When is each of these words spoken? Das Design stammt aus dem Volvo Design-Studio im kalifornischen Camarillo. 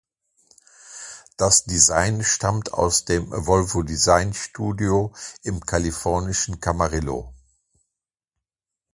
Das 1.37 1.65
Design 1.65 2.23
stammt 2.23 2.73
aus 2.73 3.05
dem 3.05 3.29
Volvo 3.45 3.83
Design-Studio 3.83 5.13
im 5.43 5.59
kalifornischen 5.59 6.59
Camarillo. 6.59 7.35